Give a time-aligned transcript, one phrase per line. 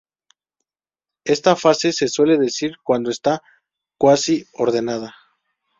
[1.25, 3.43] Esta fase se suele decir que está
[3.99, 5.13] quasi-ordenada.